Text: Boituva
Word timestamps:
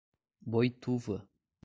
Boituva 0.55 1.21